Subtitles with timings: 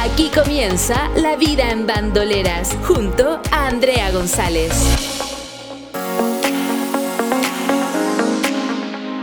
[0.00, 4.72] Aquí comienza La Vida en Bandoleras, junto a Andrea González.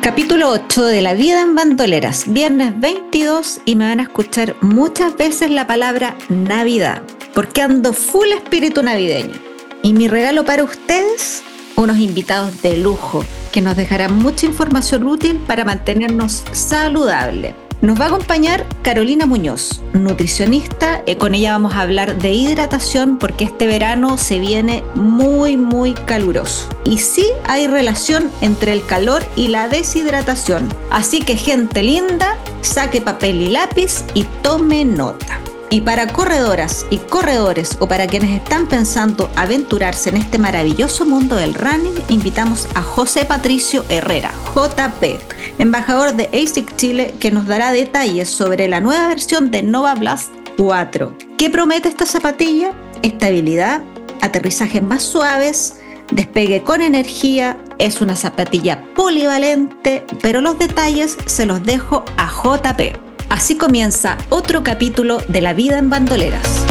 [0.01, 5.15] Capítulo 8 de La Vida en Bandoleras, viernes 22 y me van a escuchar muchas
[5.15, 7.03] veces la palabra Navidad,
[7.33, 9.35] porque ando full espíritu navideño.
[9.83, 11.43] Y mi regalo para ustedes,
[11.75, 17.53] unos invitados de lujo que nos dejarán mucha información útil para mantenernos saludables.
[17.81, 21.01] Nos va a acompañar Carolina Muñoz, nutricionista.
[21.07, 25.95] Eh, con ella vamos a hablar de hidratación porque este verano se viene muy, muy
[25.95, 26.69] caluroso.
[26.85, 30.69] Y sí hay relación entre el calor y la deshidratación.
[30.91, 35.39] Así que gente linda, saque papel y lápiz y tome nota.
[35.73, 41.37] Y para corredoras y corredores o para quienes están pensando aventurarse en este maravilloso mundo
[41.37, 45.21] del running, invitamos a José Patricio Herrera, JP,
[45.59, 50.33] embajador de ASIC Chile, que nos dará detalles sobre la nueva versión de Nova Blast
[50.57, 51.15] 4.
[51.37, 52.73] ¿Qué promete esta zapatilla?
[53.01, 53.81] Estabilidad,
[54.19, 55.77] aterrizajes más suaves,
[56.11, 63.10] despegue con energía, es una zapatilla polivalente, pero los detalles se los dejo a JP.
[63.31, 66.65] Así comienza otro capítulo de La vida en bandoleras.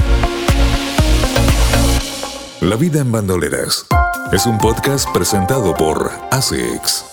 [2.60, 3.86] La vida en bandoleras
[4.30, 7.06] es un podcast presentado por ASICS.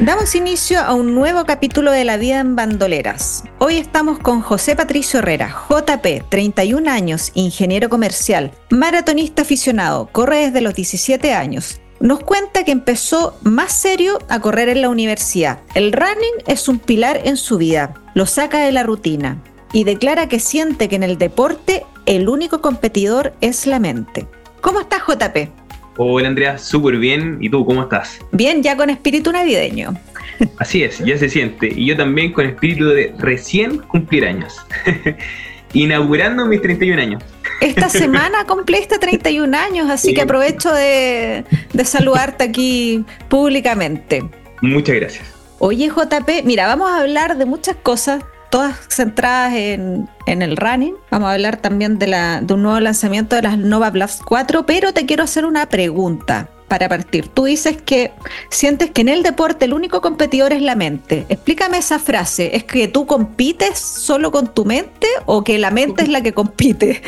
[0.00, 3.44] Damos inicio a un nuevo capítulo de La vida en bandoleras.
[3.58, 10.62] Hoy estamos con José Patricio Herrera, JP, 31 años, ingeniero comercial, maratonista aficionado, corre desde
[10.62, 15.60] los 17 años, nos cuenta que empezó más serio a correr en la universidad.
[15.74, 19.36] El running es un pilar en su vida, lo saca de la rutina
[19.72, 24.26] y declara que siente que en el deporte el único competidor es la mente.
[24.62, 25.50] ¿Cómo estás, JP?
[25.98, 27.36] Hola Andrea, súper bien.
[27.40, 28.18] ¿Y tú cómo estás?
[28.32, 29.94] Bien, ya con espíritu navideño.
[30.58, 31.68] Así es, ya se siente.
[31.74, 34.56] Y yo también con espíritu de recién cumplir años.
[35.74, 37.22] Inaugurando mis 31 años.
[37.60, 41.44] Esta semana cumpliste 31 años, así que aprovecho de,
[41.84, 44.22] saludarte aquí públicamente.
[44.62, 45.24] Muchas gracias.
[45.58, 50.94] Oye, JP, mira, vamos a hablar de muchas cosas, todas centradas en, el running.
[51.10, 54.64] Vamos a hablar también de, la, de un nuevo lanzamiento de las Nova Blast 4,
[54.64, 57.26] pero te quiero hacer una pregunta para partir.
[57.26, 58.12] Tú dices que
[58.48, 61.26] sientes que en el deporte el único competidor es la mente.
[61.28, 62.56] Explícame esa frase.
[62.56, 66.32] ¿Es que tú compites solo con tu mente o que la mente es la que
[66.32, 67.02] compite?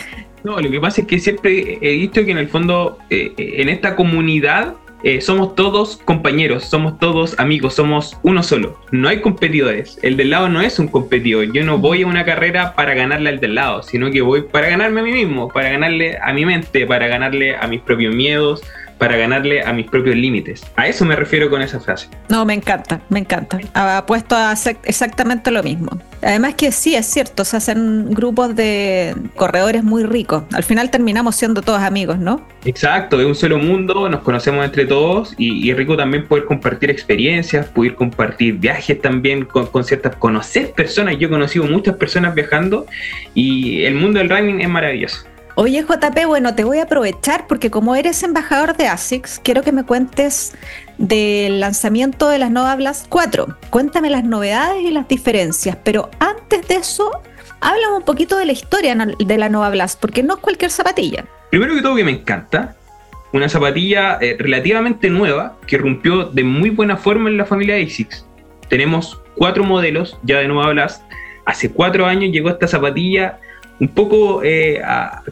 [0.45, 3.69] No, lo que pasa es que siempre he visto que en el fondo, eh, en
[3.69, 8.79] esta comunidad, eh, somos todos compañeros, somos todos amigos, somos uno solo.
[8.93, 9.99] No hay competidores.
[10.03, 11.53] El del lado no es un competidor.
[11.53, 14.69] Yo no voy a una carrera para ganarle al del lado, sino que voy para
[14.69, 18.63] ganarme a mí mismo, para ganarle a mi mente, para ganarle a mis propios miedos,
[19.03, 20.65] para ganarle a mis propios límites.
[20.77, 22.07] A eso me refiero con esa frase.
[22.29, 23.59] No, me encanta, me encanta.
[23.75, 24.55] Ha puesto a
[24.85, 25.91] exactamente lo mismo.
[26.23, 30.45] Además que sí, es cierto, se hacen grupos de corredores muy ricos.
[30.53, 32.47] Al final terminamos siendo todos amigos, ¿no?
[32.65, 36.89] Exacto, es un solo mundo, nos conocemos entre todos y, es rico también poder compartir
[36.89, 41.19] experiencias, poder compartir viajes también con, con ciertas, conocer personas.
[41.19, 42.87] Yo he conocido muchas personas viajando
[43.35, 45.32] y el mundo del running es maravilloso.
[45.55, 49.71] Oye, JP, bueno, te voy a aprovechar porque como eres embajador de ASICS, quiero que
[49.71, 50.55] me cuentes
[50.97, 53.59] del lanzamiento de las Nova Blast 4.
[53.69, 57.21] Cuéntame las novedades y las diferencias, pero antes de eso,
[57.61, 61.27] háblame un poquito de la historia de la Nova Blast, porque no es cualquier zapatilla.
[61.51, 62.75] Primero que todo que me encanta,
[63.35, 68.25] una zapatilla eh, relativamente nueva que rompió de muy buena forma en la familia ASICS.
[68.71, 71.03] Tenemos cuatro modelos ya de Nova Blast.
[71.45, 73.39] Hace cuatro años llegó esta zapatilla
[73.83, 74.81] un poco, eh,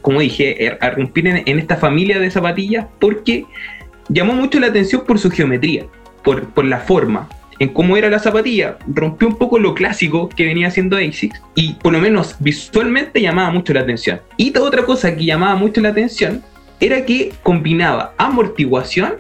[0.03, 3.47] como dije, er, a, en, esta familia de zapatillas porque
[4.09, 5.87] llamó mucho la atención por su geometría,
[6.25, 7.29] por, por la forma,
[7.61, 11.75] en cómo era la zapatilla, rompió un poco lo clásico que venía haciendo ASICS y
[11.75, 14.21] por lo menos visualmente llamaba mucho la atención.
[14.37, 16.43] Y otra cosa que llamaba mucho la atención
[16.81, 19.13] era que combinaba amortiguación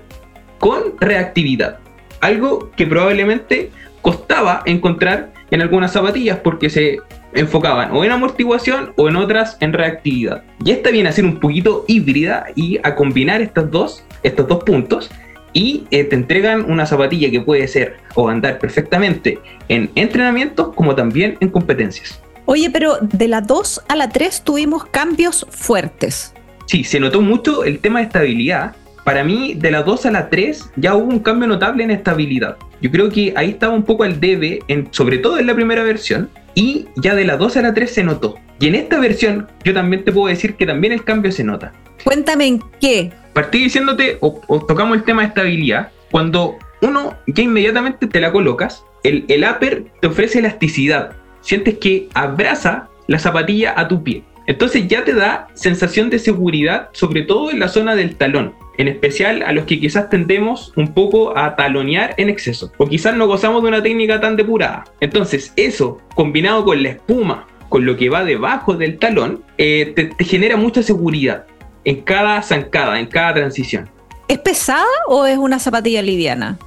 [0.59, 1.79] con reactividad,
[2.21, 3.71] algo que probablemente
[4.03, 6.99] costaba encontrar en algunas zapatillas porque se
[7.35, 10.43] enfocaban o en amortiguación o en otras en reactividad.
[10.65, 14.65] Y esta viene a ser un poquito híbrida y a combinar estas dos, estos dos
[14.65, 15.11] puntos
[15.53, 19.38] y eh, te entregan una zapatilla que puede ser o andar perfectamente
[19.69, 22.21] en entrenamiento como también en competencias.
[22.47, 26.35] Oye, pero de la 2 a la 3 tuvimos cambios fuertes.
[26.67, 28.75] Sí, se notó mucho el tema de estabilidad.
[29.05, 32.56] Para mí, de la 2 a la 3 ya hubo un cambio notable en estabilidad.
[32.81, 35.82] Yo creo que ahí estaba un poco el debe, en, sobre todo en la primera
[35.82, 38.37] versión, y ya de la 2 a la 3 se notó.
[38.59, 41.73] Y en esta versión, yo también te puedo decir que también el cambio se nota.
[42.05, 43.12] Cuéntame en qué.
[43.32, 48.32] Partí diciéndote, o, o tocamos el tema de estabilidad, cuando uno ya inmediatamente te la
[48.32, 51.12] colocas, el, el upper te ofrece elasticidad.
[51.41, 54.25] Sientes que abraza la zapatilla a tu pie.
[54.50, 58.88] Entonces ya te da sensación de seguridad, sobre todo en la zona del talón, en
[58.88, 63.29] especial a los que quizás tendemos un poco a talonear en exceso, o quizás no
[63.29, 64.87] gozamos de una técnica tan depurada.
[64.99, 70.06] Entonces eso, combinado con la espuma, con lo que va debajo del talón, eh, te,
[70.06, 71.47] te genera mucha seguridad
[71.85, 73.88] en cada zancada, en cada transición.
[74.26, 76.58] ¿Es pesada o es una zapatilla liviana?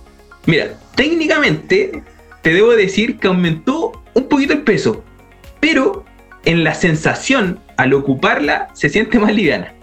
[0.46, 2.02] Mira, técnicamente
[2.44, 5.04] te debo decir que aumentó un poquito el peso,
[5.60, 6.06] pero
[6.46, 9.74] en la sensación al ocuparla se siente más liviana.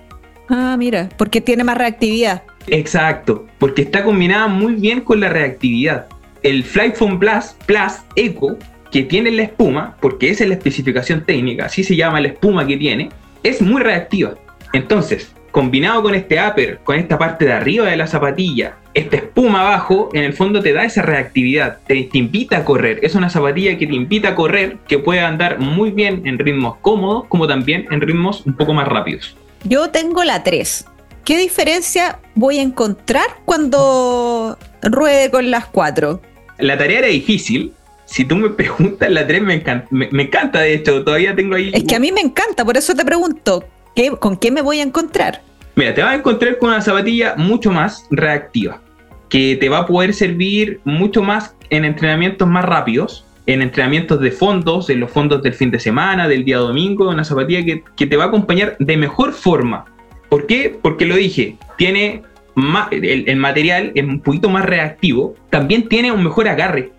[0.49, 2.43] Ah, mira, porque tiene más reactividad.
[2.67, 6.07] Exacto, porque está combinada muy bien con la reactividad.
[6.43, 8.57] El Flight Foam Plus, Plus Eco,
[8.91, 12.67] que tiene la espuma, porque esa es la especificación técnica, así se llama la espuma
[12.67, 13.11] que tiene,
[13.43, 14.35] es muy reactiva.
[14.73, 19.61] Entonces, combinado con este upper, con esta parte de arriba de la zapatilla, esta espuma
[19.61, 22.99] abajo, en el fondo te da esa reactividad, te, te, invita a correr.
[23.03, 26.77] Es una zapatilla que te invita a correr, que puede andar muy bien en ritmos
[26.81, 29.37] cómodos, como también en ritmos un poco más rápidos.
[29.65, 30.87] Yo tengo la 3.
[31.25, 36.21] ¿Qué diferencia voy a encontrar cuando ruede con las 4?
[36.59, 37.73] La tarea era difícil.
[38.07, 41.55] Si tú me preguntas, la 3 me encanta, me, me encanta de hecho, todavía tengo
[41.55, 41.71] ahí...
[41.73, 43.65] Es que a mí me encanta, por eso te pregunto,
[43.95, 45.43] ¿qué, ¿con qué me voy a encontrar?
[45.81, 48.83] Mira, te vas a encontrar con una zapatilla mucho más reactiva,
[49.31, 54.31] que te va a poder servir mucho más en entrenamientos más rápidos, en entrenamientos de
[54.31, 58.07] fondos, en los fondos del fin de semana, del día domingo, una zapatilla que, que
[58.07, 59.87] te va a acompañar de mejor forma.
[60.29, 60.79] ¿Por qué?
[60.83, 62.25] Porque lo dije, tiene
[62.55, 66.93] más, el, material es un poquito más reactivo, también tiene un mejor agarre.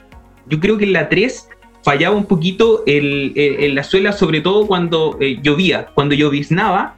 [0.47, 1.49] Yo creo que la 3
[1.83, 6.95] fallaba un poquito el, la suela, sobre todo cuando eh, llovía, cuando lloviznaba,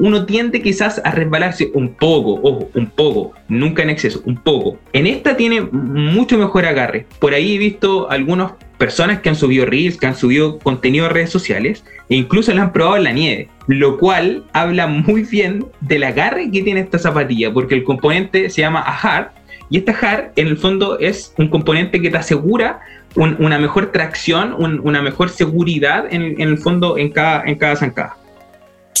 [0.00, 4.78] uno tiende quizás a resbalarse un poco, ojo, un poco, nunca en exceso, un poco.
[4.92, 7.06] En esta tiene mucho mejor agarre.
[7.18, 11.10] Por ahí he visto algunas personas que han subido reels, que han subido contenido a
[11.10, 15.66] redes sociales e incluso la han probado en la nieve, lo cual habla muy bien
[15.82, 19.32] del agarre que tiene esta zapatilla, porque el componente se llama AHAR
[19.68, 22.80] y esta AHAR en el fondo es un componente que te asegura
[23.16, 28.16] un, una mejor tracción, un, una mejor seguridad en, el fondo en cada zancada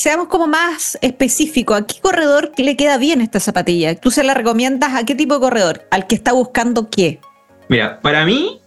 [0.00, 1.78] seamos como más específicos.
[1.78, 3.94] ¿A qué corredor le queda bien esta zapatilla?
[3.94, 5.82] ¿Tú se la recomiendas a qué tipo de corredor?
[5.90, 7.20] ¿Al que está buscando qué?
[7.68, 8.62] Mira, para mí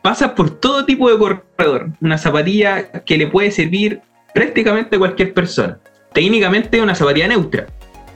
[0.00, 1.90] pasa por todo tipo de corredor.
[2.00, 4.00] Una zapatilla que le puede servir
[4.32, 5.78] prácticamente a cualquier persona.
[6.14, 7.66] Técnicamente una zapatilla neutra.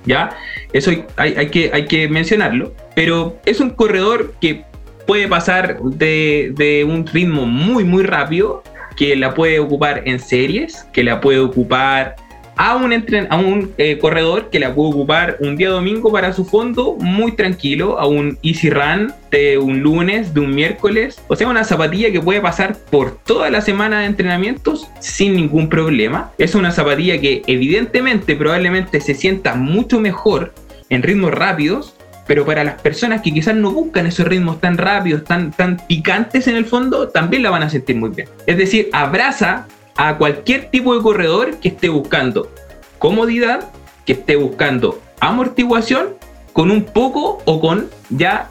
[0.07, 0.35] ¿Ya?
[0.73, 2.75] Eso hay, que, hay que mencionarlo.
[2.95, 4.65] Pero es un corredor que
[5.07, 8.63] puede pasar de un ritmo muy, muy rápido
[8.97, 12.17] que la puede ocupar en series, que la puede ocupar
[12.57, 16.33] a un, entren a un eh, corredor que la puede ocupar un día domingo para
[16.33, 21.37] su fondo muy tranquilo, a un easy run de un lunes, de un miércoles, o
[21.37, 26.33] sea, una zapatilla que puede pasar por toda la semana de entrenamientos sin ningún problema.
[26.39, 30.53] Es una zapatilla que evidentemente probablemente se sienta mucho mejor
[30.91, 31.95] en ritmos rápidos,
[32.27, 36.47] pero para las personas que quizás no buscan esos ritmos tan rápidos, tan, tan picantes
[36.47, 38.29] en el fondo, también la van a sentir muy bien.
[38.47, 42.51] Es decir, abraza a cualquier tipo de corredor que esté buscando
[42.99, 43.71] comodidad,
[44.05, 46.15] que esté buscando amortiguación
[46.53, 48.49] con un poco o con ya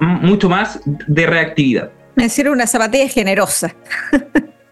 [0.00, 1.90] mucho más de reactividad.
[2.16, 3.74] Es decir, una zapatilla generosa.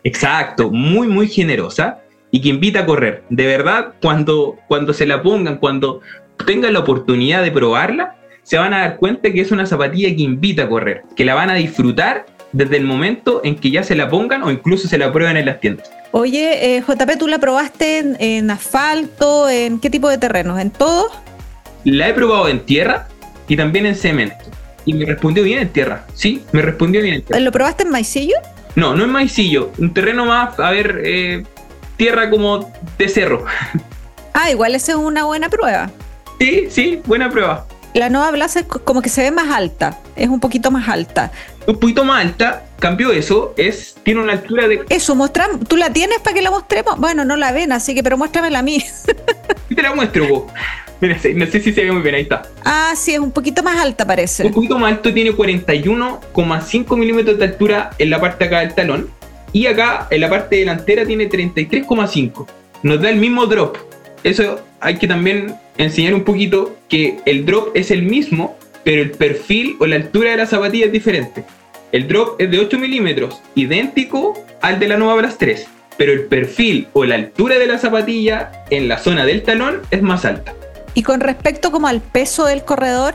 [0.05, 3.25] Exacto, muy, muy generosa y que invita a correr.
[3.31, 6.01] De verdad, cuando, cuando se la pongan, cuando
[6.45, 10.23] tengan la oportunidad de probarla, se van a dar cuenta que es una zapatilla que
[10.23, 13.95] invita a correr, que la van a disfrutar desde el momento en que ya se
[13.95, 15.91] la pongan o incluso se la prueben en las tiendas.
[16.13, 19.51] Oye, eh, JP, ¿tú la probaste en, en, asfalto?
[19.51, 20.59] ¿En qué tipo de terrenos?
[20.59, 21.13] ¿En todos?
[21.85, 23.09] La he probado en tierra
[23.47, 24.37] y también en cemento.
[24.87, 26.07] Y me respondió bien en tierra.
[26.15, 27.41] Sí, me respondió bien en tierra.
[27.41, 28.37] ¿Lo probaste en maicillo?
[28.75, 29.71] No, no en maicillo.
[29.77, 31.45] Un terreno más, a ver, eh,
[31.99, 33.45] tierra como de cerro.
[34.39, 35.91] Ah, igual esa es una buena prueba.
[36.39, 37.67] Sí, sí, buena prueba.
[37.97, 41.33] La nueva Blast es como que se ve más alta, es un poquito más alta.
[41.67, 44.85] Un poquito más alta, cambió eso, es, tiene una altura de...
[44.91, 46.99] Eso, mostramos, ¿tú la tienes para que la mostremos?
[46.99, 48.85] Bueno, no la ven, así que, pero muéstramela a mí.
[49.75, 50.43] Te la muestro vos.
[51.01, 52.43] Mira, no sé si se ve muy bien, ahí está.
[52.67, 54.45] Ah, sí, es un poquito más alta parece.
[54.45, 59.09] Un poquito más alto, tiene 41,5 milímetros de altura en la parte acá del talón.
[59.55, 62.47] y acá en la parte delantera tiene 33,5.
[62.83, 63.79] Nos da el mismo drop.
[64.23, 69.11] Eso hay que también enseñar un poquito que el drop es el mismo, pero el
[69.13, 71.45] perfil o la altura de la zapatilla es diferente.
[71.93, 76.25] El drop es de 8 milímetros, idéntico al de la Nueva Blast 3, pero el
[76.25, 80.55] perfil o la altura de la zapatilla en la zona del talón es más alta.
[80.95, 83.15] Y con respecto como al peso del corredor,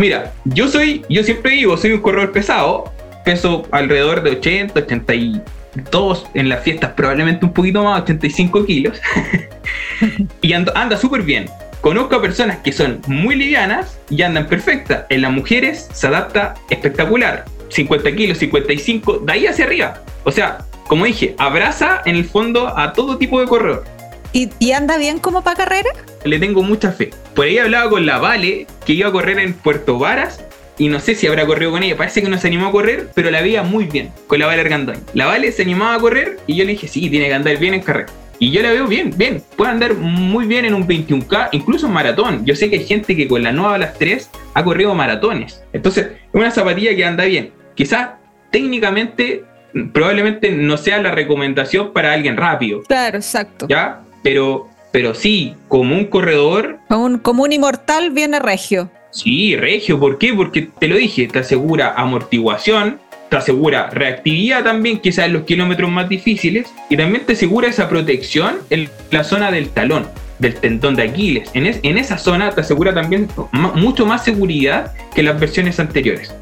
[0.00, 2.90] Mira, yo soy, yo siempre digo, soy un corredor pesado,
[3.22, 8.98] peso alrededor de 80, 82, en las fiestas probablemente un poquito más, 85 kilos,
[10.42, 11.46] y ando- anda súper bien.
[11.80, 15.04] Conozco a personas que son muy livianas y andan perfectas.
[15.08, 17.44] En las mujeres se adapta espectacular.
[17.70, 20.02] 50 kilos, 55, de ahí hacia arriba.
[20.24, 23.84] O sea, como dije, abraza en el fondo a todo tipo de corredor.
[24.32, 25.88] ¿y, y anda bien como para carrera?
[26.24, 27.10] le tengo mucha fe.
[27.34, 30.44] Por ahí hablaba con la Vale, que iba a correr en Puerto Varas,
[30.76, 33.08] y no sé si habrá corrido con ella, parece que no se animó a correr,
[33.14, 35.00] pero la veía muy bien con la Vale Argandoña.
[35.14, 37.72] La Vale se animaba a correr y yo le dije, sí, tiene que andar bien
[37.74, 38.12] en carrera.
[38.42, 41.92] Y yo la veo bien, bien, puede andar muy bien en un 21K, incluso en
[41.92, 42.46] maratón.
[42.46, 45.62] Yo sé que hay gente que con la nueva las 3 ha corrido maratones.
[45.74, 47.52] Entonces, es una zapatilla que anda bien.
[47.74, 48.12] Quizás
[48.50, 49.44] técnicamente,
[49.92, 53.66] probablemente no sea la recomendación para alguien rápido, Claro, exacto.
[53.68, 54.00] ¿ya?
[54.22, 58.90] Pero, pero sí, como un corredor, Como un, como un inmortal viene regio.
[59.10, 60.32] Sí, regio, ¿por qué?
[60.32, 65.90] Porque te lo dije, te asegura amortiguación, te asegura reactividad también, quizás en los kilómetros
[65.90, 70.08] más difíciles, y también te asegura esa protección en la zona del talón,
[70.40, 71.48] del tendón de Aquiles.
[71.54, 76.34] En, es- en esa zona te asegura también mucho más seguridad que las versiones anteriores.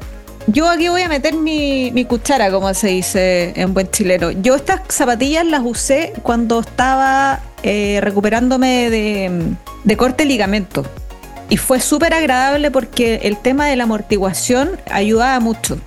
[0.47, 4.31] Yo aquí voy a meter mi, mi cuchara, como se dice en buen chileno.
[4.31, 9.31] Yo estas zapatillas las usé cuando estaba eh, recuperándome de,
[9.83, 10.83] de corte ligamento.
[11.49, 15.77] Y fue súper agradable porque el tema de la amortiguación ayudaba mucho.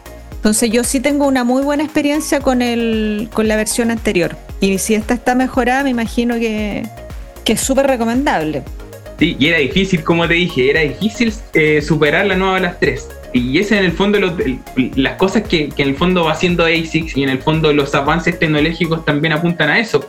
[0.42, 4.36] Entonces yo sí tengo una muy buena experiencia con, el, con la versión anterior.
[4.60, 6.82] Y si esta está mejorada, me imagino que,
[7.44, 8.64] que es súper recomendable.
[9.20, 12.80] Sí, y era difícil, como te dije, era difícil eh, superar la nueva de las
[12.80, 13.08] tres.
[13.32, 14.58] Y ese en el fondo, lo- el-
[14.96, 17.94] las cosas que, que en el fondo va haciendo ASICS y en el fondo los
[17.94, 20.04] avances tecnológicos también apuntan a eso.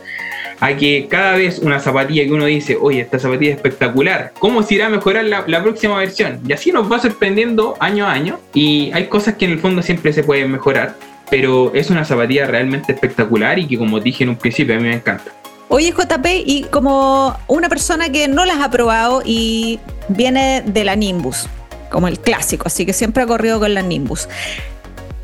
[0.63, 4.63] A que cada vez una zapatilla que uno dice, oye, esta zapatilla es espectacular, ¿cómo
[4.63, 6.39] se irá a mejorar la, la próxima versión?
[6.47, 8.39] Y así nos va sorprendiendo año a año.
[8.53, 10.95] Y hay cosas que en el fondo siempre se pueden mejorar.
[11.29, 14.83] Pero es una zapatilla realmente espectacular y que como dije en un principio, a mí
[14.83, 15.33] me encanta.
[15.67, 20.95] Oye, JP, y como una persona que no las ha probado y viene de la
[20.95, 21.49] Nimbus,
[21.89, 24.29] como el clásico, así que siempre ha corrido con la Nimbus.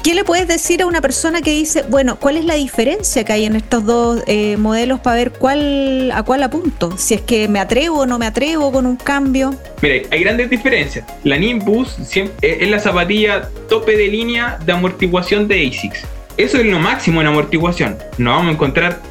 [0.03, 3.33] ¿Qué le puedes decir a una persona que dice, bueno, cuál es la diferencia que
[3.33, 6.97] hay en estos dos eh, modelos para ver cuál a cuál apunto?
[6.97, 9.53] Si es que me atrevo o no me atrevo con un cambio.
[9.81, 11.05] Mira, hay grandes diferencias.
[11.25, 16.05] La Nimbus eh, es la zapatilla tope de línea de amortiguación de ASICS.
[16.37, 17.97] Eso es lo máximo en amortiguación.
[18.17, 19.01] No vamos a encontrar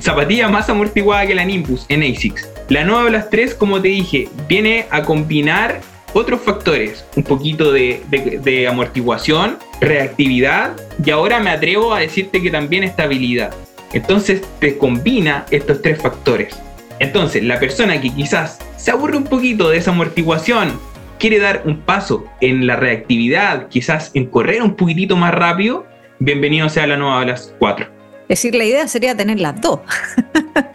[0.00, 2.48] zapatilla más amortiguada que la Nimbus en ASICS.
[2.68, 5.80] La nueva Blast 3, como te dije, viene a combinar
[6.12, 7.04] otros factores.
[7.16, 10.72] Un poquito de, de- de amortiguación, reactividad
[11.04, 13.54] y ahora me atrevo a decirte que también estabilidad.
[13.92, 16.58] Entonces te combina estos tres factores.
[17.00, 20.78] Entonces, la persona que quizás se aburre un poquito de esa amortiguación,
[21.18, 25.86] quiere dar un paso en la reactividad, quizás en correr un poquitito más rápido,
[26.18, 27.86] bienvenido sea la nueva Blast 4.
[28.22, 29.80] Es decir, la idea sería tener las dos.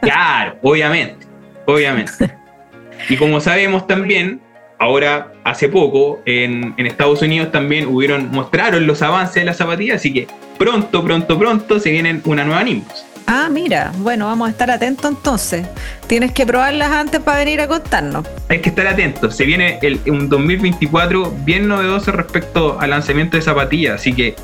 [0.01, 1.25] Claro, obviamente,
[1.65, 2.11] obviamente.
[3.09, 4.39] Y como sabemos también,
[4.83, 9.95] ahora hace poco en, en Estados Unidos también hubieron, mostraron los avances de la zapatilla,
[9.95, 13.05] así que pronto, pronto, pronto se vienen una nueva Nimbus.
[13.25, 15.65] Ah, mira, bueno, vamos a estar atentos entonces.
[16.07, 18.27] Tienes que probarlas antes para venir a contarnos.
[18.49, 23.43] Hay que estar atentos, se viene el, un 2024 bien novedoso respecto al lanzamiento de
[23.43, 24.35] zapatillas, así que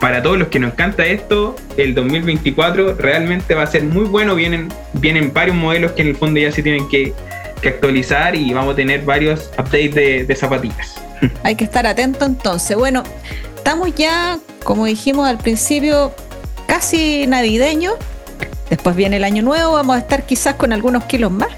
[0.00, 4.34] para todos los que nos encanta esto, el 2024 realmente va a ser muy bueno,
[4.34, 7.14] vienen, vienen varios modelos que en el fondo ya se tienen que,
[7.60, 10.94] que actualizar y vamos a tener varios updates de, de zapatillas.
[11.42, 12.76] Hay que estar atento entonces.
[12.76, 13.02] Bueno,
[13.56, 16.14] estamos ya, como dijimos al principio,
[16.66, 17.94] casi navideños.
[18.70, 21.48] Después viene el año nuevo, vamos a estar quizás con algunos kilos más.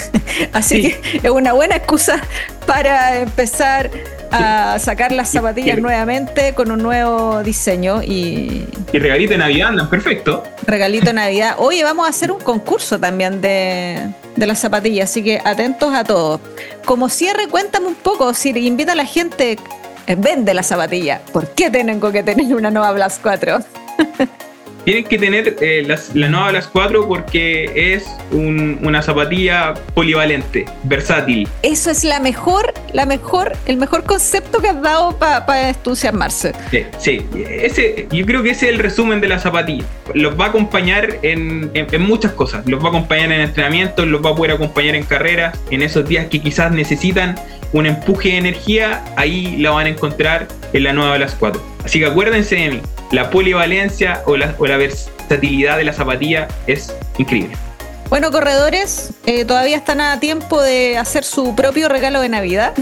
[0.52, 0.92] Así Sí.
[0.92, 2.20] que es una buena excusa
[2.66, 3.90] para empezar
[4.30, 9.90] a sacar las zapatillas nuevamente con un nuevo diseño y Y regalito de Navidad andan
[9.90, 10.44] perfecto.
[10.66, 11.56] regalito de Navidad.
[11.58, 13.98] Oye, vamos a hacer un concurso también de,
[14.36, 16.40] de las zapatillas, así que atentos a todo.
[16.84, 19.58] Como cierre, cuéntame un poco, si invita a la gente,
[20.06, 21.20] eh, vende la zapatilla.
[21.32, 23.58] ¿Por qué tengo que tener una nueva Blast 4?
[24.84, 31.48] tienen que tener eh, la nueva las 4 porque es una zapatilla polivalente, versátil.
[31.62, 36.52] Eso es la mejor, la mejor, el mejor concepto que has dado para entusiasmarse.
[36.70, 39.84] Sí, sí, ese, yo creo que ese es el resumen de la zapatilla.
[40.14, 42.66] Los va a acompañar en, en, muchas cosas.
[42.66, 46.08] Los va a acompañar en entrenamientos, los va a poder acompañar en carreras, en esos
[46.08, 47.36] días que quizás necesitan
[47.72, 51.62] un empuje de energía, ahí la van a encontrar en la nueva las 4.
[51.84, 56.48] Así que acuérdense de mí, la polivalencia o la, o la versatilidad de la zapatilla
[56.66, 57.56] es increíble.
[58.10, 62.74] Bueno, corredores, eh, todavía están a tiempo de hacer su propio regalo de Navidad.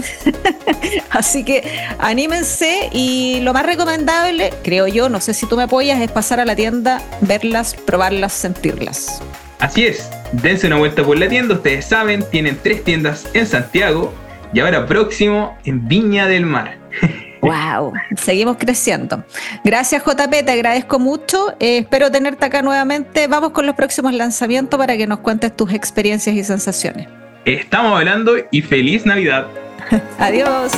[1.11, 1.63] Así que
[1.99, 6.39] anímense y lo más recomendable, creo yo, no sé si tú me apoyas, es pasar
[6.39, 9.21] a la tienda, verlas, probarlas, sentirlas.
[9.59, 14.11] Así es, dense una vuelta por la tienda, ustedes saben, tienen tres tiendas en Santiago
[14.51, 16.79] y ahora próximo en Viña del Mar.
[17.41, 19.23] Wow, seguimos creciendo.
[19.63, 21.53] Gracias JP, te agradezco mucho.
[21.59, 23.27] Eh, espero tenerte acá nuevamente.
[23.27, 27.07] Vamos con los próximos lanzamientos para que nos cuentes tus experiencias y sensaciones.
[27.45, 29.47] Estamos hablando y feliz Navidad.
[30.19, 30.73] Adiós.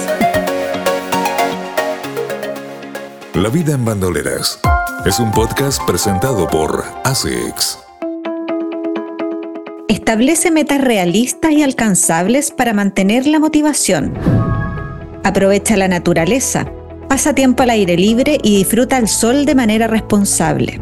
[3.34, 4.60] La vida en bandoleras
[5.06, 7.80] es un podcast presentado por ASICS.
[9.88, 14.13] Establece metas realistas y alcanzables para mantener la motivación.
[15.24, 16.66] Aprovecha la naturaleza,
[17.08, 20.80] pasa tiempo al aire libre y disfruta el sol de manera responsable.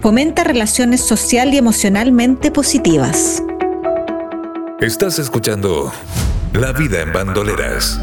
[0.00, 3.42] Fomenta relaciones social y emocionalmente positivas.
[4.80, 5.92] Estás escuchando
[6.52, 8.00] La vida en bandoleras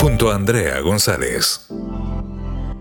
[0.00, 1.66] junto a Andrea González.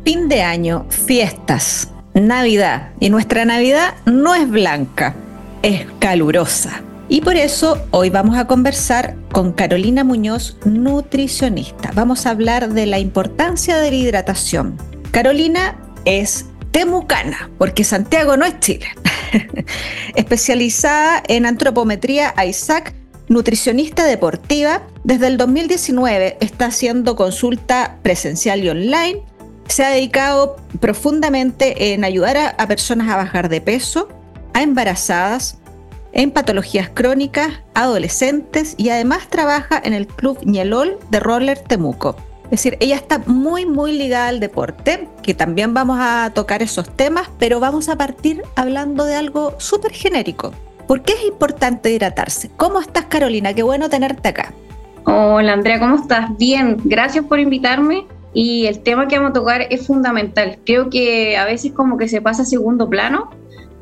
[0.03, 2.91] Fin de año, fiestas, Navidad.
[2.99, 5.15] Y nuestra Navidad no es blanca,
[5.61, 6.81] es calurosa.
[7.09, 11.91] Y por eso hoy vamos a conversar con Carolina Muñoz, nutricionista.
[11.93, 14.77] Vamos a hablar de la importancia de la hidratación.
[15.11, 18.87] Carolina es temucana, porque Santiago no es Chile.
[20.15, 22.95] Especializada en antropometría Isaac,
[23.27, 24.81] nutricionista deportiva.
[25.03, 29.23] Desde el 2019 está haciendo consulta presencial y online.
[29.67, 34.07] Se ha dedicado profundamente en ayudar a, a personas a bajar de peso,
[34.53, 35.57] a embarazadas,
[36.13, 42.15] en patologías crónicas, adolescentes y además trabaja en el Club Ñelol de Roller Temuco.
[42.45, 46.87] Es decir, ella está muy, muy ligada al deporte, que también vamos a tocar esos
[46.95, 50.53] temas, pero vamos a partir hablando de algo súper genérico.
[50.87, 52.51] ¿Por qué es importante hidratarse?
[52.55, 53.53] ¿Cómo estás, Carolina?
[53.53, 54.53] Qué bueno tenerte acá.
[55.05, 56.37] Hola, Andrea, ¿cómo estás?
[56.37, 58.05] Bien, gracias por invitarme.
[58.35, 60.59] Y el tema que vamos a tocar es fundamental.
[60.65, 63.29] Creo que a veces como que se pasa a segundo plano,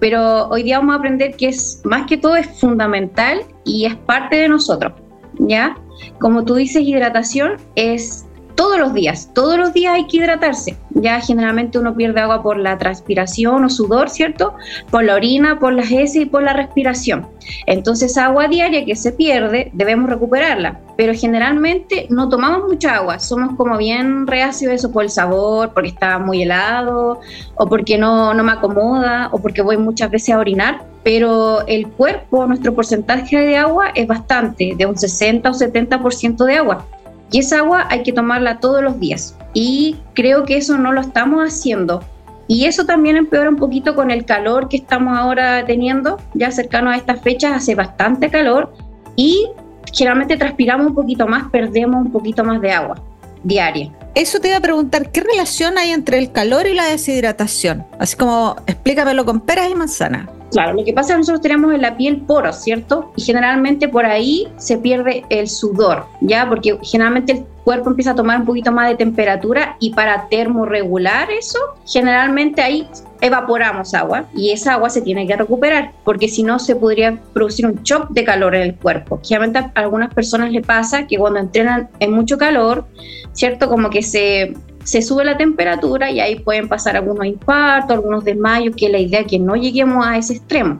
[0.02, 3.96] pero hoy día vamos a aprender que es más que todo es fundamental y es
[3.96, 4.94] parte de nosotros,
[5.38, 5.78] ¿ya?
[6.20, 10.78] Como tú dices, hidratación es todos los días, todos los días hay que hidratarse.
[10.92, 14.56] Ya generalmente uno pierde agua por la transpiración o sudor, ¿cierto?
[14.90, 17.28] Por la orina, por las heces y por la respiración.
[17.66, 20.80] Entonces, agua diaria que se pierde, debemos recuperarla.
[20.98, 25.90] Pero generalmente no tomamos mucha agua, somos como bien reacios eso por el sabor, porque
[25.90, 27.20] está muy helado,
[27.56, 30.84] o porque no, no me acomoda, o porque voy muchas veces a orinar.
[31.04, 36.58] Pero el cuerpo, nuestro porcentaje de agua es bastante, de un 60 o 70% de
[36.58, 36.86] agua.
[37.32, 39.36] Y esa agua hay que tomarla todos los días.
[39.54, 42.04] Y creo que eso no lo estamos haciendo.
[42.48, 46.90] Y eso también empeora un poquito con el calor que estamos ahora teniendo, ya cercano
[46.90, 48.74] a estas fechas, hace bastante calor
[49.16, 49.48] y
[49.94, 53.02] generalmente transpiramos un poquito más, perdemos un poquito más de agua
[53.44, 53.92] diaria.
[54.14, 57.86] Eso te iba a preguntar, ¿qué relación hay entre el calor y la deshidratación?
[57.98, 60.28] Así como explícamelo con peras y manzanas.
[60.52, 63.14] Claro, lo que pasa es que nosotros tenemos en la piel poros, ¿cierto?
[63.16, 66.48] Y generalmente por ahí se pierde el sudor, ¿ya?
[66.48, 71.32] Porque generalmente el cuerpo empieza a tomar un poquito más de temperatura y para termorregular
[71.32, 72.88] eso, generalmente ahí
[73.22, 77.66] evaporamos agua y esa agua se tiene que recuperar, porque si no se podría producir
[77.66, 79.22] un shock de calor en el cuerpo.
[79.24, 82.86] Generalmente a algunas personas le pasa que cuando entrenan en mucho calor,
[83.32, 83.70] ¿cierto?
[83.70, 88.76] Como que se se sube la temperatura y ahí pueden pasar algunos infartos, algunos desmayos,
[88.76, 90.80] que la idea es que no lleguemos a ese extremo.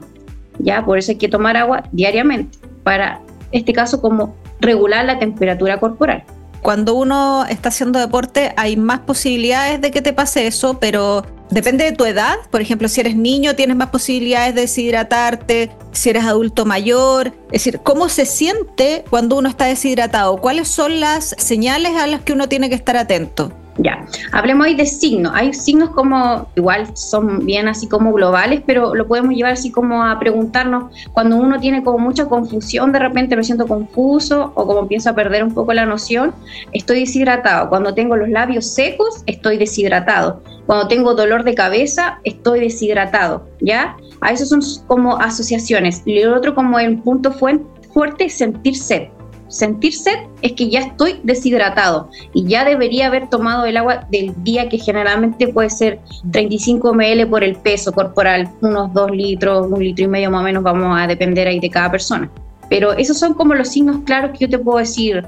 [0.58, 3.20] Ya, por eso hay que tomar agua diariamente para,
[3.52, 6.24] este caso, como regular la temperatura corporal.
[6.62, 11.84] Cuando uno está haciendo deporte hay más posibilidades de que te pase eso, pero depende
[11.84, 12.36] de tu edad.
[12.52, 17.32] Por ejemplo, si eres niño tienes más posibilidades de deshidratarte, si eres adulto mayor.
[17.46, 20.36] Es decir, ¿cómo se siente cuando uno está deshidratado?
[20.36, 23.52] ¿Cuáles son las señales a las que uno tiene que estar atento?
[23.78, 25.32] Ya, hablemos ahí de signos.
[25.34, 30.04] Hay signos como, igual son bien así como globales, pero lo podemos llevar así como
[30.04, 34.80] a preguntarnos cuando uno tiene como mucha confusión, de repente me siento confuso o como
[34.80, 36.34] empiezo a perder un poco la noción,
[36.72, 37.70] estoy deshidratado.
[37.70, 40.42] Cuando tengo los labios secos, estoy deshidratado.
[40.66, 43.96] Cuando tengo dolor de cabeza, estoy deshidratado, ¿ya?
[44.20, 46.02] A eso son como asociaciones.
[46.04, 49.08] Y el otro como el punto fuerte es sentir sed
[49.52, 54.32] sentir sed es que ya estoy deshidratado y ya debería haber tomado el agua del
[54.42, 59.84] día que generalmente puede ser 35 ml por el peso corporal, unos 2 litros, un
[59.84, 62.30] litro y medio más o menos, vamos a depender ahí de cada persona.
[62.70, 65.24] Pero esos son como los signos claros que yo te puedo decir.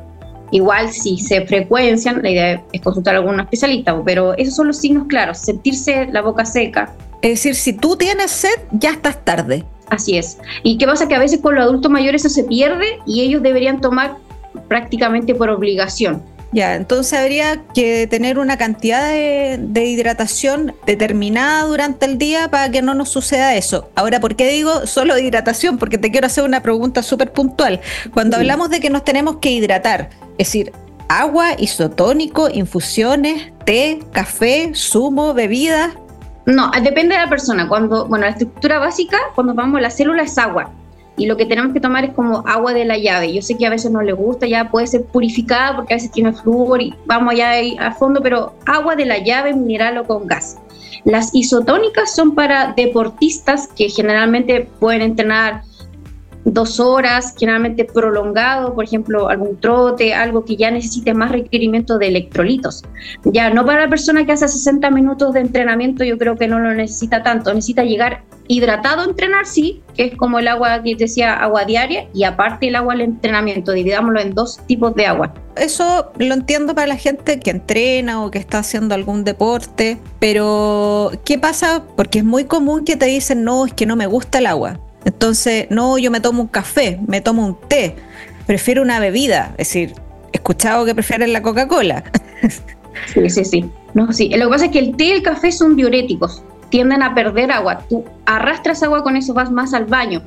[0.50, 4.78] Igual si se frecuencian, la idea es consultar a algún especialista, pero esos son los
[4.78, 6.94] signos claros, sentirse la boca seca.
[7.20, 9.64] Es decir, si tú tienes sed, ya estás tarde.
[9.88, 10.38] Así es.
[10.62, 11.08] ¿Y qué pasa?
[11.08, 14.16] Que a veces con los adultos mayores eso se pierde y ellos deberían tomar
[14.68, 16.22] prácticamente por obligación.
[16.54, 22.80] Ya, entonces habría que tener una cantidad de, hidratación determinada durante el día para que
[22.80, 23.90] no nos suceda eso.
[23.96, 25.78] Ahora, ¿por qué digo solo hidratación?
[25.78, 27.80] Porque te quiero hacer una pregunta súper puntual.
[28.12, 30.70] Cuando hablamos de que nos tenemos que hidratar, es decir,
[31.08, 35.94] agua, isotónico, infusiones, té, café, zumo, bebidas,
[36.46, 37.68] no, depende de la persona.
[37.68, 40.70] Cuando, bueno, la estructura básica, cuando vamos la célula es agua.
[41.16, 43.32] Y lo que tenemos que tomar es como agua de la llave.
[43.32, 46.10] Yo sé que a veces no le gusta, ya puede ser purificada porque a veces
[46.10, 50.26] tiene flúor y vamos allá a fondo, pero agua de la llave, mineral o con
[50.26, 50.58] gas.
[51.04, 55.62] Las isotónicas son para deportistas que generalmente pueden entrenar
[56.44, 62.08] dos horas, generalmente prolongado, por ejemplo, algún trote, algo que ya necesite más requerimiento de
[62.08, 62.82] electrolitos.
[63.24, 66.58] Ya no para la persona que hace 60 minutos de entrenamiento, yo creo que no
[66.58, 70.94] lo necesita tanto, necesita llegar hidratado a entrenar, sí, que es como el agua que
[70.96, 75.32] decía, agua diaria, y aparte el agua al entrenamiento, dividámoslo en dos tipos de agua.
[75.56, 81.12] Eso lo entiendo para la gente que entrena o que está haciendo algún deporte, pero
[81.24, 81.84] ¿qué pasa?
[81.96, 84.80] Porque es muy común que te dicen, no, es que no me gusta el agua.
[85.04, 87.94] Entonces, no, yo me tomo un café, me tomo un té,
[88.46, 89.52] prefiero una bebida.
[89.58, 89.94] Es decir,
[90.32, 92.04] he escuchado que prefieren la Coca-Cola.
[93.12, 93.70] Sí, sí, sí.
[93.94, 94.28] No, sí.
[94.28, 97.50] Lo que pasa es que el té y el café son diuréticos, tienden a perder
[97.50, 97.80] agua.
[97.88, 100.22] Tú arrastras agua con eso, vas más al baño.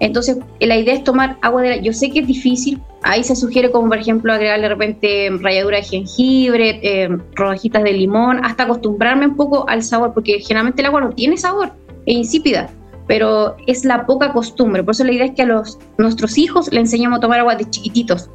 [0.00, 1.76] Entonces, la idea es tomar agua de la...
[1.76, 5.76] Yo sé que es difícil, ahí se sugiere como, por ejemplo, agregarle de repente ralladura
[5.76, 10.86] de jengibre, eh, rodajitas de limón, hasta acostumbrarme un poco al sabor, porque generalmente el
[10.86, 11.72] agua no tiene sabor,
[12.06, 12.70] es insípida
[13.06, 14.82] pero es la poca costumbre.
[14.82, 17.56] Por eso la idea es que a los, nuestros hijos le enseñemos a tomar agua
[17.56, 18.30] de chiquititos.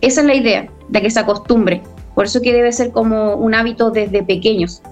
[0.00, 1.82] Esa es la idea, de que se acostumbre.
[2.14, 4.82] Por eso que debe ser como un hábito desde pequeños.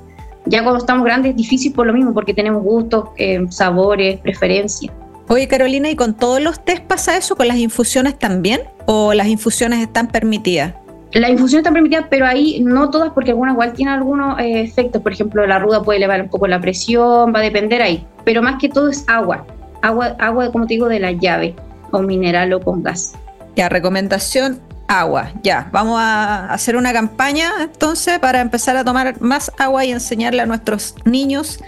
[0.47, 4.93] Ya cuando estamos grandes es difícil por lo mismo, porque tenemos gustos, eh, sabores, preferencias.
[5.29, 7.37] Oye Carolina, ¿y con todos los test pasa eso?
[7.37, 8.63] ¿Con las infusiones también?
[8.87, 10.75] ¿O las infusiones están permitidas?
[11.13, 15.03] La infusión está permitida, pero ahí no todas, porque algunas igual tienen algunos eh, efectos.
[15.03, 18.07] Por ejemplo, la ruda puede elevar un poco la presión, va a depender ahí.
[18.25, 19.45] Pero más que todo es agua.
[19.83, 21.57] Agua, agua como te digo, de la llave,
[21.91, 23.15] o mineral o con gas.
[23.57, 25.31] Ya, recomendación, agua.
[25.43, 30.43] Ya, vamos a hacer una campaña entonces para empezar a tomar más agua y enseñarle
[30.43, 31.61] a nuestros niños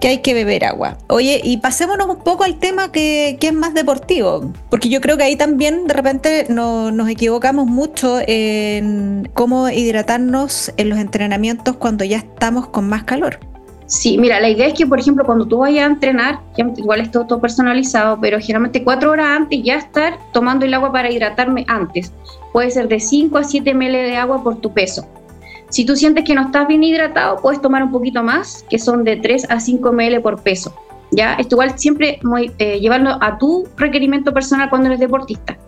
[0.00, 0.98] que hay que beber agua.
[1.06, 5.22] Oye, y pasémonos un poco al tema que, es más deportivo, porque yo creo que
[5.22, 12.16] ahí también de repente nos equivocamos mucho en cómo hidratarnos en los entrenamientos cuando ya
[12.16, 13.38] estamos con más calor.
[13.86, 17.10] Sí, mira, la idea es que, por ejemplo, cuando tú vayas a entrenar, igual es
[17.10, 21.66] todo, todo, personalizado, pero generalmente cuatro horas antes ya estar tomando el agua para hidratarme
[21.68, 22.10] antes.
[22.54, 25.04] Puede ser de 5 a 7 ml de agua por tu peso.
[25.70, 29.02] Si tú sientes que no estás bien hidratado, puedes tomar un poquito más, que son
[29.02, 30.72] de 3 a 5 ml por peso.
[31.10, 31.34] ¿ya?
[31.34, 32.80] Esto igual siempre muy, eh,
[33.20, 35.58] a tu requerimiento personal cuando eres deportista.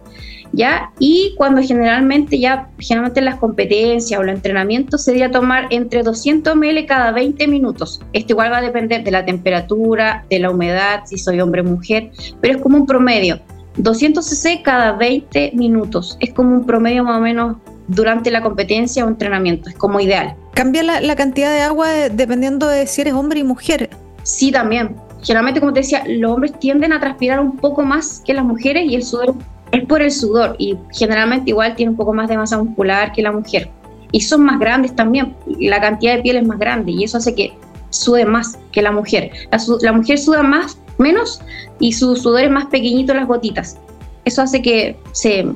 [0.53, 0.93] ¿ya?
[1.01, 6.05] Y cuando generalmente ya, generalmente en las competencias o los entrenamientos se debe tomar entre
[6.05, 8.01] 200 ml cada 20 minutos.
[8.13, 11.65] Esto igual va a depender de la temperatura, de la humedad, si soy hombre o
[11.65, 13.41] mujer, pero es como un promedio.
[13.77, 16.17] 200 cc cada 20 minutos.
[16.21, 17.57] Es como un promedio más o menos
[17.89, 19.69] durante la competencia o entrenamiento.
[19.69, 20.35] Es como ideal.
[20.55, 23.91] ¿Cambia la, la cantidad de agua dependiendo de si eres hombre y mujer?
[24.23, 24.97] Sí, también.
[25.23, 28.85] Generalmente, como te decía, los hombres tienden a transpirar un poco más que las mujeres
[28.87, 29.35] y el sudor
[29.73, 33.23] es por el sudor y generalmente igual tiene un poco más de masa muscular que
[33.23, 33.71] la mujer.
[34.13, 37.35] Y son más grandes también, la cantidad de piel es más grande y eso hace
[37.35, 37.53] que
[37.91, 39.31] sude más que la mujer.
[39.81, 41.41] La, mujer suda más, menos
[41.79, 43.79] y su sudor es más pequeñito las gotitas.
[44.25, 45.47] Eso hace que se,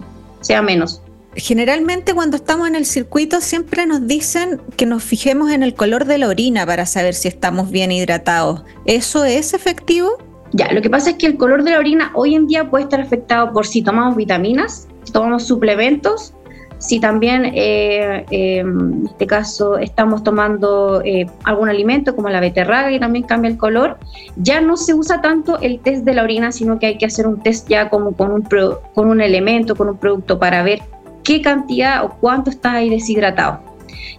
[0.41, 1.03] sea menos.
[1.37, 6.05] Generalmente cuando estamos en el circuito siempre nos dicen que nos fijemos en el color
[6.05, 8.63] de la orina para saber si estamos bien hidratados.
[8.85, 10.19] ¿Eso es efectivo?
[10.53, 12.85] Ya, lo que pasa es que el color de la orina hoy en día puede
[12.85, 16.35] estar afectado por si tomamos vitaminas, si tomamos suplementos,
[16.81, 22.91] si también eh, eh, en este caso estamos tomando eh, algún alimento como la beterraga
[22.91, 23.99] y también cambia el color,
[24.37, 27.27] ya no se usa tanto el test de la orina, sino que hay que hacer
[27.27, 28.49] un test ya como con un,
[28.95, 30.81] con un elemento, con un producto para ver
[31.23, 33.61] qué cantidad o cuánto está ahí deshidratado.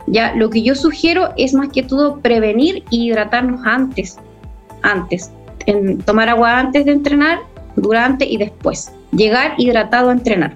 [0.06, 4.20] Ya lo que yo sugiero es más que todo prevenir y hidratarnos antes,
[4.84, 5.32] antes,
[5.66, 7.40] en tomar agua antes de entrenar,
[7.76, 8.92] durante y después.
[9.12, 10.54] Llegar hidratado a entrenar.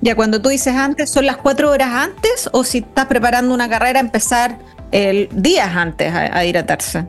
[0.00, 3.68] Ya cuando tú dices antes, ¿son las cuatro horas antes o si estás preparando una
[3.68, 4.58] carrera, empezar
[4.92, 7.04] el, días antes a, hidratarse?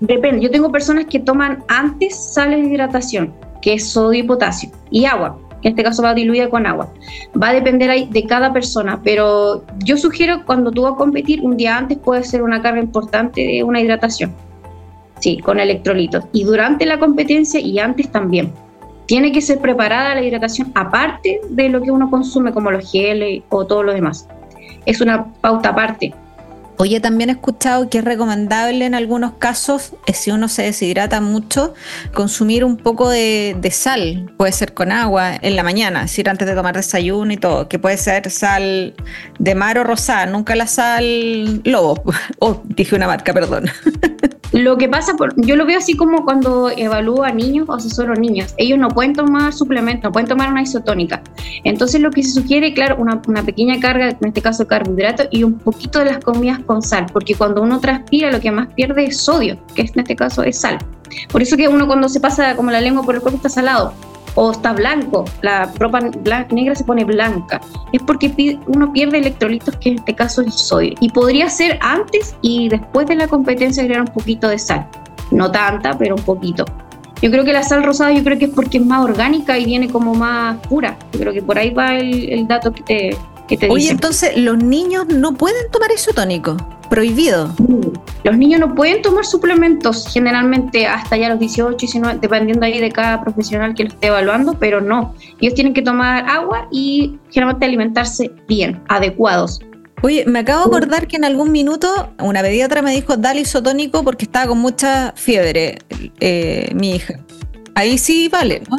[0.00, 4.70] Depende, yo tengo personas que toman antes sales de hidratación, que es sodio y potasio,
[4.90, 6.92] y agua, que en este caso va diluida con agua.
[7.40, 11.56] Va a depender de cada persona, pero yo sugiero cuando tú vas a competir, un
[11.56, 14.34] día antes puede ser una carga importante de una hidratación,
[15.20, 18.52] sí, con electrolitos, y durante la competencia y antes también
[19.06, 23.42] tiene que ser preparada la hidratación aparte de lo que uno consume, como los geles
[23.48, 24.28] o todo lo demás.
[24.84, 26.12] Es una pauta aparte.
[26.78, 31.22] Oye, también he escuchado que es recomendable en algunos casos, eh, si uno se deshidrata
[31.22, 31.72] mucho,
[32.12, 34.30] consumir un poco de, sal.
[34.36, 37.68] Puede ser con agua en la mañana, es decir, antes de tomar desayuno y todo,
[37.68, 38.94] que puede ser sal
[39.38, 42.02] de mar o rosada, nunca la sal lobo.
[42.40, 43.70] oh, dije una marca, perdón.
[44.56, 48.14] Lo que pasa, por, yo lo veo así como cuando evalúo a niños o asesoro
[48.14, 48.54] a niños.
[48.56, 51.22] Ellos no pueden tomar suplementos, no pueden tomar una isotónica.
[51.62, 55.42] Entonces lo que se sugiere, claro, una, una pequeña carga, en este caso carbohidrato, y
[55.42, 59.04] un poquito de las comidas con sal, porque cuando uno transpira lo que más pierde
[59.04, 60.78] es sodio, que en este caso es sal.
[61.30, 63.92] Por eso que uno cuando se pasa como la lengua por el cuerpo está salado
[64.36, 66.00] o está blanco, la ropa
[66.50, 67.60] negra se pone blanca,
[67.92, 70.94] es porque uno pierde electrolitos, que en este caso es sodio.
[71.00, 74.86] Y podría ser antes y después de la competencia agregar un poquito de sal.
[75.30, 76.64] No tanta, pero un poquito.
[77.22, 79.64] Yo creo que la sal rosada yo creo que es porque es más orgánica y
[79.64, 80.98] viene como más pura.
[81.12, 83.16] Yo creo que por ahí va el, dato que te,
[83.48, 86.56] que te Oye, entonces los niños no pueden tomar isotónico
[86.88, 87.54] prohibido.
[88.24, 92.90] Los niños no pueden tomar suplementos generalmente hasta ya los 18, 19, dependiendo ahí de
[92.90, 95.14] cada profesional que lo esté evaluando, pero no.
[95.40, 99.60] Ellos tienen que tomar agua y generalmente alimentarse bien, adecuados.
[100.02, 104.04] Oye, me acabo de acordar que en algún minuto una pediatra me dijo dale isotónico
[104.04, 105.78] porque estaba con mucha fiebre
[106.20, 107.20] eh, mi hija.
[107.74, 108.76] Ahí sí vale, ¿no?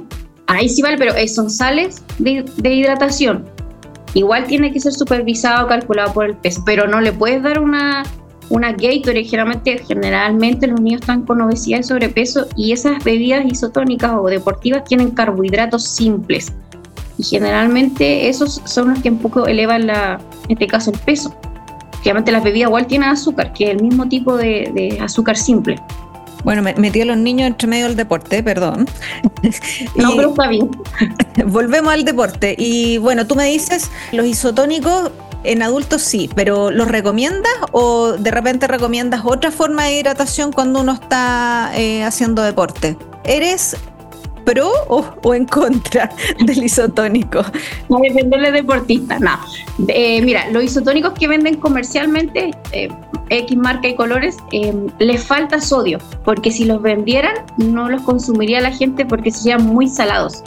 [0.47, 3.56] Ahí sí vale, pero son sales de, de hidratación
[4.13, 8.03] Igual tiene que ser supervisado, calculado por el peso, pero no le puedes dar una,
[8.49, 9.23] una Gatorade.
[9.23, 14.83] Generalmente, generalmente los niños están con obesidad y sobrepeso y esas bebidas isotónicas o deportivas
[14.85, 16.53] tienen carbohidratos simples.
[17.17, 21.35] Y generalmente esos son los que un poco elevan, la, en este caso, el peso.
[22.03, 25.75] Generalmente las bebidas igual tienen azúcar, que es el mismo tipo de, de azúcar simple.
[26.47, 28.87] Bueno, me metí a los niños entre medio del deporte, perdón.
[29.97, 30.71] No, pero está bien.
[31.47, 32.55] Volvemos al deporte.
[32.57, 35.11] Y bueno, tú me dices, los isotónicos
[35.43, 40.79] en adultos sí, pero ¿los recomiendas o de repente recomiendas otra forma de hidratación cuando
[40.79, 42.95] uno está eh, haciendo deporte?
[43.25, 43.75] ¿Eres
[44.47, 46.09] pro o, en contra
[46.45, 47.43] del isotónico?
[47.89, 49.37] No, depende del deportista, no.
[49.89, 52.87] Eh, mira, los isotónicos que venden comercialmente, eh,
[53.29, 58.61] X marca y colores, eh, les falta sodio, porque si los vendieran no los consumiría
[58.61, 60.43] la gente porque serían muy salados.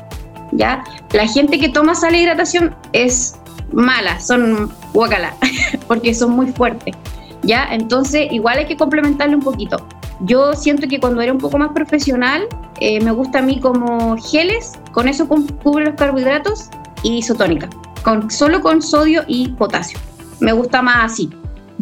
[0.52, 0.82] ¿ya?
[1.12, 3.36] La gente que toma sal de hidratación es
[3.72, 5.34] mala, son guacala,
[5.86, 6.96] porque son muy fuertes.
[7.42, 7.68] ¿ya?
[7.70, 9.86] Entonces, igual hay que complementarle un poquito.
[10.22, 12.46] Yo siento que cuando era un poco más profesional,
[12.80, 16.68] eh, me gusta a mí como geles, con eso cubre los carbohidratos
[17.02, 17.68] y isotónica,
[18.02, 19.98] con, solo con sodio y potasio.
[20.40, 21.30] Me gusta más así.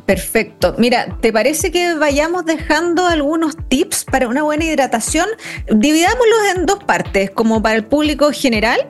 [0.06, 0.74] Perfecto.
[0.78, 5.26] Mira, ¿te parece que vayamos dejando algunos tips para una buena hidratación?
[5.70, 8.86] Dividámoslos en dos partes, como para el público general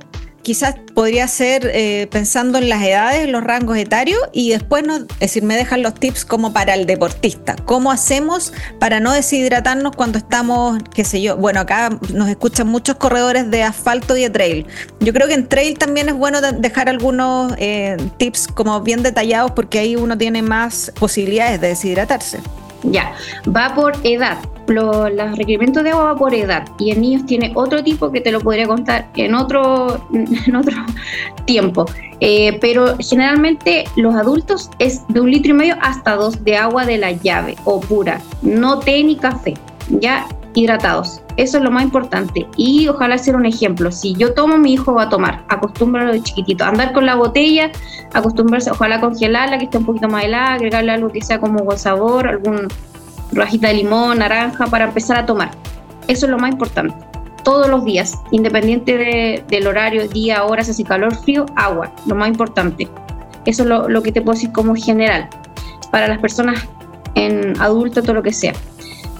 [0.48, 5.42] quizás podría ser eh, pensando en las edades, los rangos etarios y después, no, es
[5.42, 7.54] me dejan los tips como para el deportista.
[7.66, 11.36] ¿Cómo hacemos para no deshidratarnos cuando estamos, qué sé yo?
[11.36, 14.66] Bueno, acá nos escuchan muchos corredores de asfalto y de trail.
[15.00, 19.50] Yo creo que en trail también es bueno dejar algunos eh, tips como bien detallados
[19.50, 22.38] porque ahí uno tiene más posibilidades de deshidratarse.
[22.82, 23.12] Ya,
[23.54, 24.38] va por edad.
[24.68, 28.30] los requerimientos de agua va por edad y en niños tiene otro tipo que te
[28.30, 30.76] lo podría contar en otro, en otro
[31.44, 31.86] tiempo.
[32.20, 36.84] Eh, pero generalmente los adultos es de un litro y medio hasta dos de agua
[36.84, 39.54] de la llave o pura, no té ni café,
[39.88, 40.26] ya
[40.58, 41.22] hidratados.
[41.36, 42.46] Eso es lo más importante.
[42.56, 43.92] Y ojalá ser un ejemplo.
[43.92, 45.44] Si yo tomo, mi hijo va a tomar.
[45.48, 46.64] Acostúmbralo de chiquitito.
[46.64, 47.70] Andar con la botella,
[48.12, 51.78] acostumbrarse, ojalá congelarla, que esté un poquito más helada, agregarle algo que sea como con
[51.78, 52.68] sabor, algún
[53.32, 55.50] rajita de limón, naranja, para empezar a tomar.
[56.08, 56.94] Eso es lo más importante.
[57.44, 62.88] Todos los días, independiente del horario, día, horas, así calor, frío, agua, lo más importante.
[63.44, 65.28] Eso es lo, lo que te puedo decir como general.
[65.92, 66.66] Para las personas
[67.14, 68.52] en adultos, todo lo que sea.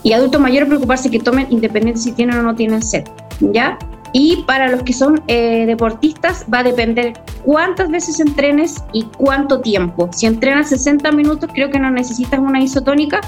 [0.02, 3.04] Y adultos mayores, preocuparse que tomen independiente si tienen o no tienen sed.
[3.40, 3.78] ¿Ya?
[4.12, 7.12] Y para los que son eh, deportistas va a depender
[7.44, 10.08] cuántas veces entrenes y cuánto tiempo.
[10.12, 13.20] Si entrenas 60 minutos, creo que no necesitas una isotónica.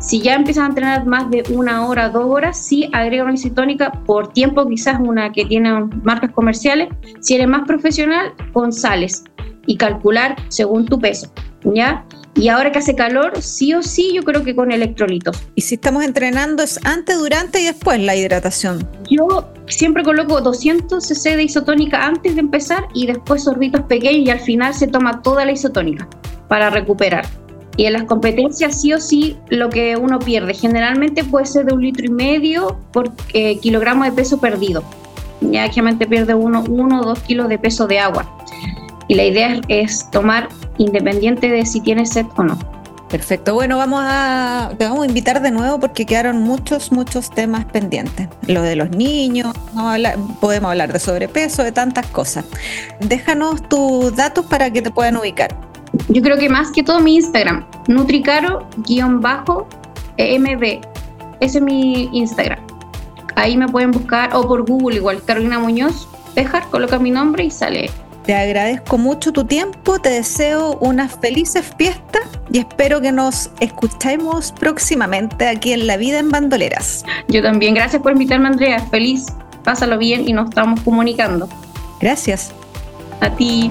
[0.00, 3.92] Si ya empiezas a entrenar más de una hora, dos horas, sí agrega una isotónica
[4.04, 6.88] por tiempo, quizás una que tiene marcas comerciales.
[7.20, 9.24] Si eres más profesional, con sales
[9.66, 11.30] y calcular según tu peso.
[11.64, 12.04] ¿Ya?
[12.34, 15.42] Y ahora que hace calor, sí o sí, yo creo que con electrolitos.
[15.54, 18.88] Y si estamos entrenando, es antes, durante y después la hidratación.
[19.10, 24.30] Yo siempre coloco 200 cc de isotónica antes de empezar y después sorbitos pequeños y
[24.30, 26.08] al final se toma toda la isotónica
[26.48, 27.26] para recuperar.
[27.76, 31.74] Y en las competencias sí o sí lo que uno pierde generalmente puede ser de
[31.74, 34.82] un litro y medio por eh, kilogramo de peso perdido.
[35.40, 38.41] Ya generalmente pierde uno, uno o dos kilos de peso de agua.
[39.08, 42.58] Y la idea es tomar independiente de si tienes sed o no.
[43.12, 43.52] Perfecto.
[43.52, 48.26] Bueno, vamos a, te vamos a invitar de nuevo porque quedaron muchos, muchos temas pendientes.
[48.46, 49.54] Lo de los niños,
[50.40, 52.46] podemos hablar de sobrepeso, de tantas cosas.
[53.00, 55.54] Déjanos tus datos para que te puedan ubicar.
[56.08, 60.80] Yo creo que más que todo mi Instagram, nutricaro-mb.
[61.40, 62.60] Ese es mi Instagram.
[63.36, 67.50] Ahí me pueden buscar, o por Google igual, Carolina Muñoz, dejar, coloca mi nombre y
[67.50, 67.90] sale
[68.24, 74.52] te agradezco mucho tu tiempo, te deseo unas felices fiestas y espero que nos escuchemos
[74.52, 77.04] próximamente aquí en La Vida en Bandoleras.
[77.28, 79.26] Yo también, gracias por invitarme Andrea, feliz,
[79.64, 81.48] pásalo bien y nos estamos comunicando.
[82.00, 82.52] Gracias.
[83.20, 83.70] A ti.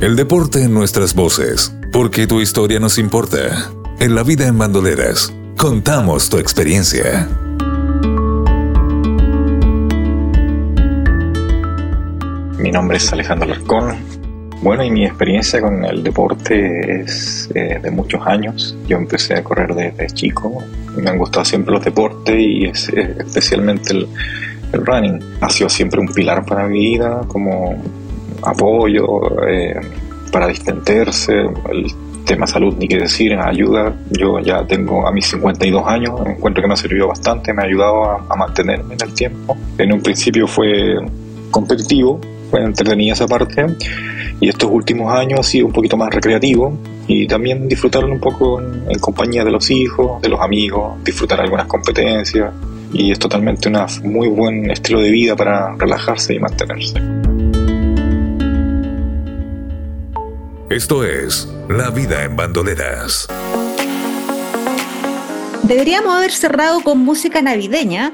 [0.00, 3.70] El deporte en nuestras voces, porque tu historia nos importa.
[4.00, 7.28] En La Vida en Bandoleras Contamos tu experiencia.
[12.58, 13.96] Mi nombre es Alejandro Larcón.
[14.62, 18.76] Bueno, y mi experiencia con el deporte es eh, de muchos años.
[18.86, 20.62] Yo empecé a correr desde chico.
[20.96, 24.08] Me han gustado siempre los deportes y especialmente el,
[24.72, 25.20] running.
[25.40, 27.80] Ha sido siempre un pilar para mi vida, como
[28.42, 29.80] apoyo, eh,
[30.32, 31.44] para distenderse,
[32.24, 33.94] tema salud, ni qué decir, ayuda.
[34.10, 37.66] Yo ya tengo a mis 52 años, encuentro que me ha servido bastante, me ha
[37.66, 39.56] ayudado a, mantenerme en el tiempo.
[39.78, 40.96] En un principio fue
[41.50, 43.66] competitivo, fue entretenida esa parte,
[44.40, 48.60] y estos últimos años ha sido un poquito más recreativo y también disfrutarlo un poco
[48.60, 52.52] en compañía de los hijos, de los amigos, disfrutar algunas competencias.
[52.92, 57.00] Y es totalmente un muy buen estilo de vida para relajarse y mantenerse.
[60.70, 63.26] Esto es La vida en bandoleras.
[65.62, 68.12] Deberíamos haber cerrado con música navideña,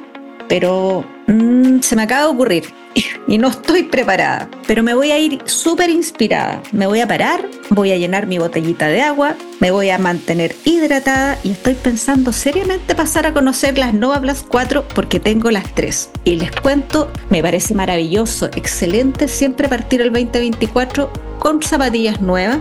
[0.49, 2.65] pero mm, se me acaba de ocurrir
[3.27, 4.49] y no estoy preparada.
[4.69, 6.63] Pero me voy a ir súper inspirada.
[6.71, 10.55] Me voy a parar, voy a llenar mi botellita de agua, me voy a mantener
[10.65, 15.75] hidratada y estoy pensando seriamente pasar a conocer las Nova Plus 4 porque tengo las
[15.75, 16.11] tres.
[16.25, 22.61] Y les cuento, me parece maravilloso, excelente siempre partir el 2024 con zapatillas nuevas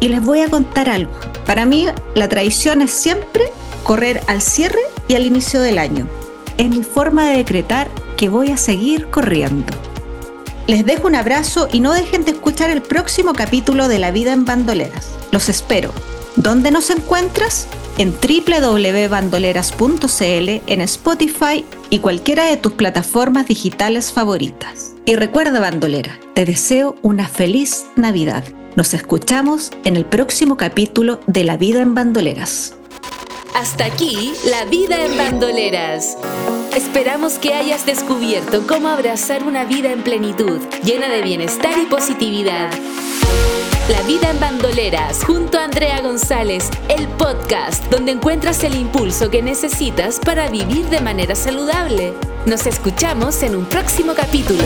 [0.00, 1.12] y les voy a contar algo.
[1.44, 6.08] Para mí la tradición es siempre correr al cierre y al inicio del año.
[6.56, 9.74] Es mi forma de decretar que voy a seguir corriendo.
[10.66, 14.32] Les dejo un abrazo y no dejen de escuchar el próximo capítulo de La vida
[14.32, 15.08] en bandoleras.
[15.32, 15.90] Los espero.
[16.36, 17.66] ¿Dónde nos encuentras?
[17.98, 24.91] En www.bandoleras.cl, en Spotify y cualquiera de tus plataformas digitales favoritas.
[25.04, 28.44] Y recuerda, bandolera, te deseo una feliz Navidad.
[28.76, 32.76] Nos escuchamos en el próximo capítulo de La vida en bandoleras.
[33.52, 36.16] Hasta aquí, La vida en bandoleras.
[36.76, 42.70] Esperamos que hayas descubierto cómo abrazar una vida en plenitud, llena de bienestar y positividad.
[43.90, 49.42] La vida en bandoleras junto a Andrea González, el podcast donde encuentras el impulso que
[49.42, 52.14] necesitas para vivir de manera saludable.
[52.46, 54.64] Nos escuchamos en un próximo capítulo.